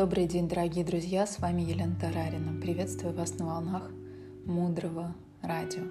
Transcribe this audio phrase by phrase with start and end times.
[0.00, 2.58] Добрый день, дорогие друзья, с вами Елена Тарарина.
[2.58, 3.90] Приветствую вас на волнах
[4.46, 5.82] Мудрого Радио.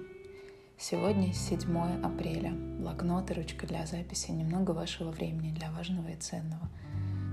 [0.76, 2.50] Сегодня 7 апреля.
[2.50, 4.32] Блокнот и ручка для записи.
[4.32, 6.68] Немного вашего времени для важного и ценного.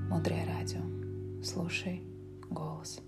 [0.07, 0.81] Мудрое Радио.
[1.43, 2.03] Слушай
[2.47, 2.99] голос.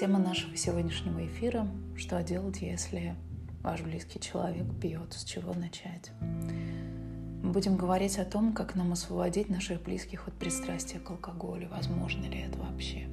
[0.00, 3.16] Тема нашего сегодняшнего эфира– что делать, если
[3.62, 6.10] ваш близкий человек пьет, с чего начать.
[7.44, 12.38] Будем говорить о том, как нам освободить наших близких от пристрастия к алкоголю, возможно ли
[12.38, 13.06] это вообще.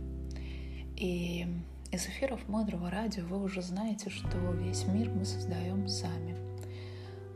[0.95, 1.45] И
[1.91, 6.37] из эфиров Мудрого Радио вы уже знаете, что весь мир мы создаем сами.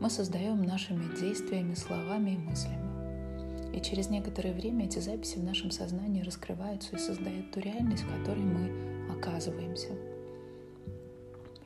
[0.00, 3.76] Мы создаем нашими действиями, словами и мыслями.
[3.76, 8.20] И через некоторое время эти записи в нашем сознании раскрываются и создают ту реальность, в
[8.20, 9.90] которой мы оказываемся.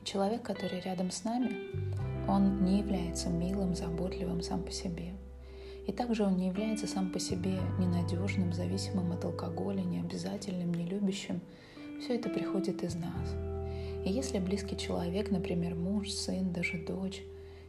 [0.03, 1.90] Человек, который рядом с нами,
[2.27, 5.13] он не является милым, заботливым сам по себе.
[5.87, 11.41] И также он не является сам по себе ненадежным, зависимым от алкоголя, необязательным, нелюбящим.
[11.99, 13.35] Все это приходит из нас.
[14.05, 17.23] И если близкий человек, например, муж, сын, даже дочь,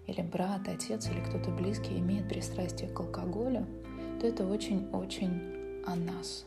[0.06, 3.66] или брат, отец, или кто-то близкий имеет пристрастие к алкоголю,
[4.20, 6.44] то это очень-очень о нас.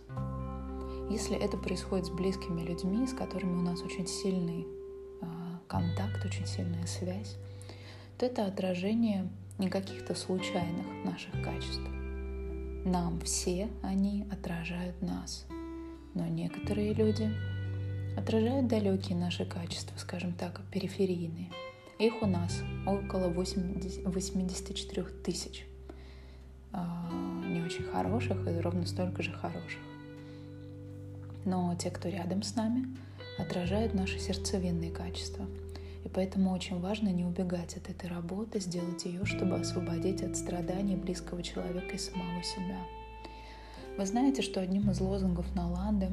[1.10, 4.66] Если это происходит с близкими людьми, с которыми у нас очень сильный
[5.22, 5.26] э,
[5.68, 7.38] контакт, очень сильная связь,
[8.18, 9.28] то это отражение
[9.58, 11.88] не каких-то случайных наших качеств.
[12.86, 15.46] Нам все они отражают нас,
[16.14, 17.30] но некоторые люди
[18.18, 21.50] отражают далекие наши качества, скажем так, периферийные.
[22.00, 25.66] Их у нас около 80, 84 тысяч.
[26.72, 27.10] А,
[27.48, 29.80] не очень хороших и ровно столько же хороших.
[31.46, 32.86] Но те, кто рядом с нами,
[33.38, 35.46] отражают наши сердцевинные качества–
[36.16, 41.44] поэтому очень важно не убегать от этой работы, сделать ее, чтобы освободить от страданий близкого
[41.44, 42.80] человека и самого себя.
[43.98, 46.10] Вы знаете, что одним из лозунгов Наланды,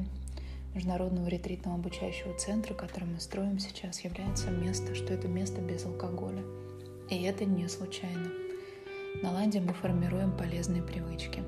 [0.75, 6.43] Международного ретритного обучающего центра, который мы строим сейчас, является место, что это место без алкоголя.
[7.09, 8.29] И это не случайно.
[9.21, 11.43] На Ланде мы формируем полезные привычки.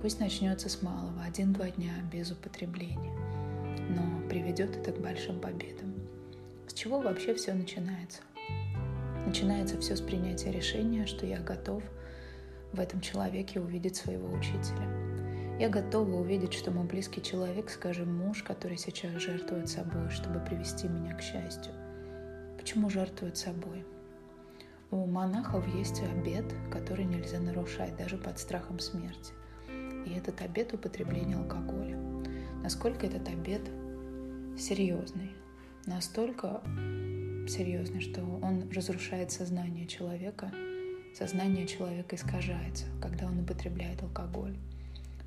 [0.00, 3.12] Пусть начнется с малого, один-два дня без употребления,
[3.90, 5.95] но приведет это к большим победам
[6.74, 8.22] чего вообще все начинается?
[9.26, 11.82] Начинается все с принятия решения, что я готов
[12.72, 14.86] в этом человеке увидеть своего учителя.
[15.58, 20.86] Я готова увидеть, что мой близкий человек, скажем, муж, который сейчас жертвует собой, чтобы привести
[20.86, 21.72] меня к счастью.
[22.58, 23.84] Почему жертвует собой?
[24.90, 29.32] У монахов есть обет, который нельзя нарушать даже под страхом смерти.
[30.06, 31.96] И этот обет употребления алкоголя.
[32.62, 33.62] Насколько этот обет
[34.58, 35.32] серьезный,
[35.86, 36.60] настолько
[37.48, 40.52] серьезный, что он разрушает сознание человека.
[41.14, 44.56] Сознание человека искажается, когда он употребляет алкоголь.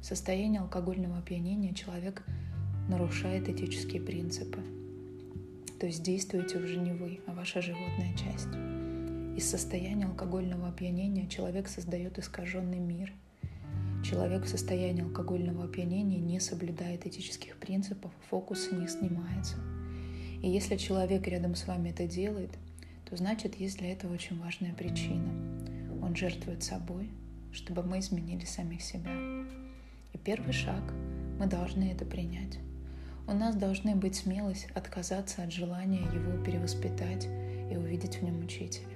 [0.02, 2.24] В состоянии алкогольного опьянения человек
[2.88, 4.60] нарушает этические принципы.
[5.80, 8.50] То есть действуете уже не вы, а ваша животная часть.
[9.38, 13.14] Из состояния алкогольного опьянения человек создает искаженный мир.
[14.04, 19.56] Человек в состоянии алкогольного опьянения не соблюдает этических принципов, фокус не снимается–
[20.42, 22.52] и если человек рядом с вами это делает,
[23.10, 25.30] то значит есть для этого очень важная причина.
[26.02, 27.10] Он жертвует собой,
[27.52, 29.12] чтобы мы изменили самих себя.
[30.14, 30.82] И первый шаг–
[31.40, 32.60] мы должны это принять.
[33.26, 37.28] У нас должны быть смелость отказаться от желания его перевоспитать
[37.72, 38.88] и увидеть в нем учителя.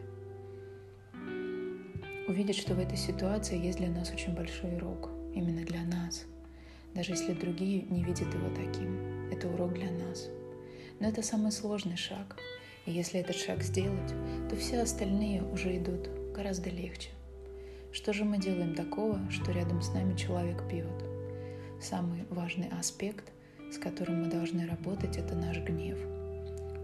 [2.28, 6.26] Увидеть, что в этой ситуации есть для нас очень большой урок, именно для нас.
[6.94, 10.28] Даже если другие не видят его таким, это урок для нас–
[11.04, 12.38] но это самый сложный шаг.
[12.86, 14.14] И если этот шаг сделать,
[14.50, 17.10] то все остальные уже идут гораздо легче.
[17.92, 20.88] Что же мы делаем такого, что рядом с нами человек пьет?
[21.82, 23.34] Самый важный аспект,
[23.70, 25.98] с которым мы должны работать, это наш гнев.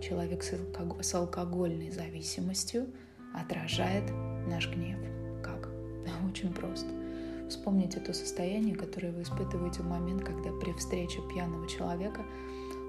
[0.03, 1.01] Человек с, алког...
[1.01, 2.87] с алкогольной зависимостью
[3.33, 4.03] отражает
[4.49, 4.99] наш гнев.
[5.41, 5.69] Как?
[6.29, 6.89] Очень просто.
[7.47, 12.25] Вспомните то состояние, которое вы испытываете в момент, когда при встрече пьяного человека–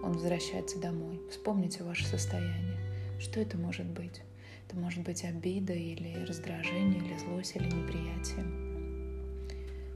[0.03, 1.21] он возвращается домой.
[1.31, 2.77] Вспомните ваше состояние.
[3.19, 4.23] Что это может быть?
[4.67, 8.45] Это может быть обида или раздражение, или злость, или неприятие.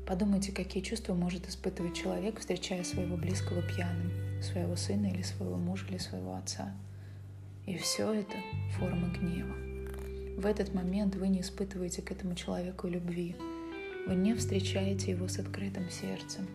[0.07, 4.11] Подумайте, какие чувства может испытывать человек, встречая своего близкого пьяным,
[4.43, 6.75] своего сына или своего мужа или своего отца.
[7.67, 8.37] И все это
[8.79, 9.55] форма гнева.
[10.39, 13.35] В этот момент вы не испытываете к этому человеку любви.
[14.07, 16.47] Вы не встречаете его с открытым сердцем.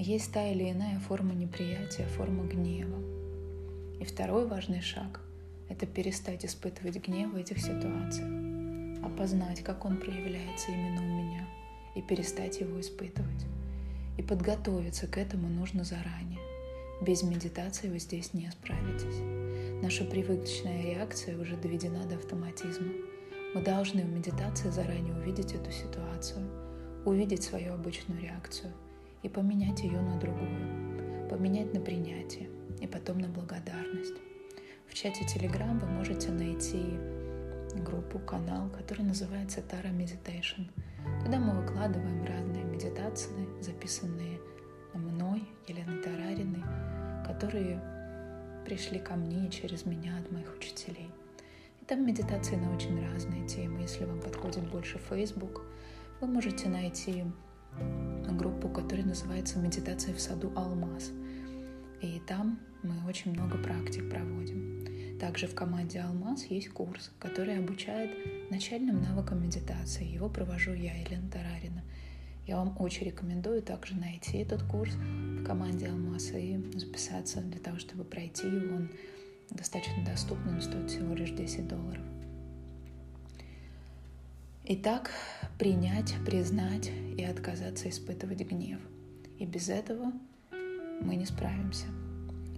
[0.00, 2.98] Есть та или иная форма неприятия, форма гнева.
[3.98, 5.20] И второй важный шаг–
[5.68, 8.30] это перестать испытывать гнев в этих ситуациях,
[9.04, 11.48] опознать, как он проявляется именно у меня,
[11.96, 13.44] и перестать его испытывать.
[14.16, 16.38] И подготовиться к этому нужно заранее.
[17.02, 19.82] Без медитации вы здесь не справитесь.
[19.82, 22.92] Наша привычная реакция уже доведена до автоматизма.
[23.52, 26.48] Мы должны в медитации заранее увидеть эту ситуацию,
[27.04, 28.72] увидеть свою обычную реакцию
[29.22, 32.48] и поменять ее на другую, поменять на принятие
[32.80, 34.14] и потом на благодарность.
[34.88, 36.98] В чате Telegram вы можете найти
[37.84, 40.70] группу, канал, который называется Tara Meditation.
[41.24, 44.38] Туда мы выкладываем разные медитации, записанные
[44.94, 46.62] мной, Еленой Тарариной,
[47.26, 47.80] которые
[48.64, 51.10] пришли ко мне через меня от моих учителей.
[51.80, 53.80] И там медитации на очень разные темы.
[53.80, 55.62] Если вам подходит больше Facebook,
[56.20, 57.24] вы можете найти
[58.36, 61.10] группу, которая называется «Медитация в саду Алмаз».
[62.00, 65.18] И там мы очень много практик проводим.
[65.18, 68.10] Также в команде «Алмаз» есть курс, который обучает
[68.50, 70.06] начальным навыкам медитации.
[70.06, 71.82] Его провожу я, Елена Тарарина.
[72.46, 77.78] Я вам очень рекомендую также найти этот курс в команде «Алмаз» и записаться для того,
[77.78, 78.76] чтобы пройти его.
[78.76, 78.90] Он
[79.50, 82.02] достаточно доступный, он стоит всего лишь 10 долларов.
[84.70, 85.10] Итак,
[85.58, 88.78] принять, признать и отказаться испытывать гнев.
[89.38, 90.12] И без этого
[91.00, 91.86] мы не справимся.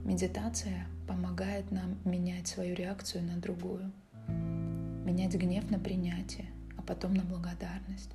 [0.04, 3.92] Медитация помогает нам менять свою реакцию на другую.
[4.26, 6.46] Менять гнев на принятие,
[6.76, 8.10] а потом на благодарность.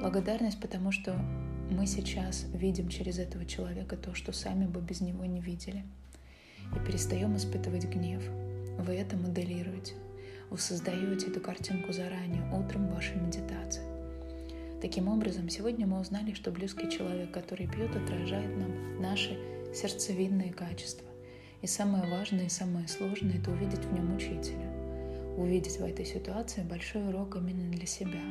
[0.00, 1.14] Благодарность, потому что
[1.70, 5.84] мы сейчас видим через этого человека то, что сами бы без него не видели.
[6.74, 8.20] И перестаем испытывать гнев.
[8.80, 9.94] Вы это моделируете.
[10.50, 13.82] Вы создаете эту картинку заранее, утром вашей медитации.
[14.80, 19.36] Таким образом, сегодня мы узнали, что близкий человек, который пьет, отражает нам наши
[19.74, 21.06] сердцевидные качества.
[21.60, 24.72] И самое важное и самое сложное– это увидеть в нем учителя.
[25.36, 28.22] Увидеть в этой ситуации большой урок именно для себя.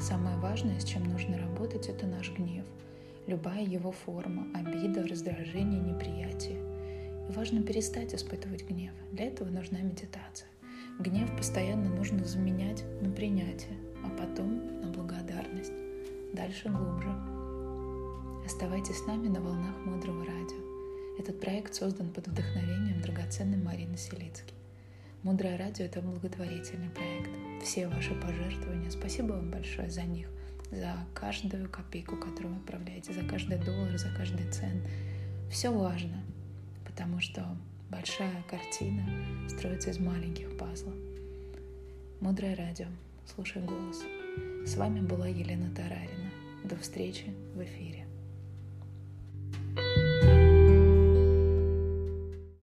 [0.00, 2.66] Самое важное, с чем нужно работать, это наш гнев.
[3.26, 6.58] Любая его форма– обида, раздражение, неприятие.
[7.28, 8.92] И важно перестать испытывать гнев.
[9.10, 10.48] Для этого нужна медитация.
[10.98, 15.72] Гнев постоянно нужно заменять на принятие, а потом на благодарность.
[16.32, 17.08] Дальше глубже.
[18.44, 21.18] Оставайтесь с нами на волнах Мудрого Радио.
[21.18, 24.54] Этот проект создан под вдохновением драгоценной Марины Селицки.
[25.22, 27.30] Мудрое радио– это благотворительный проект.
[27.62, 30.28] Все ваши пожертвования, спасибо вам большое за них,
[30.72, 34.82] за каждую копейку, которую вы отправляете, за каждый доллар, за каждый цент.
[35.50, 36.24] Все важно,
[36.84, 37.56] потому что
[37.92, 39.04] большая картина
[39.48, 40.94] строится из маленьких пазлов.
[42.20, 42.86] Мудрое радио.
[43.34, 44.02] Слушай голос.
[44.66, 46.30] С вами была Елена Тарарина.
[46.64, 48.01] До встречи в эфире.